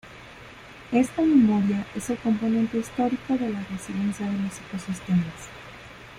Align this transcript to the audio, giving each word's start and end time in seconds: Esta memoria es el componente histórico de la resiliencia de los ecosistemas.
Esta 0.91 1.21
memoria 1.21 1.85
es 1.95 2.09
el 2.09 2.17
componente 2.17 2.79
histórico 2.79 3.37
de 3.37 3.51
la 3.51 3.61
resiliencia 3.69 4.25
de 4.27 4.35
los 4.39 4.59
ecosistemas. 4.59 5.47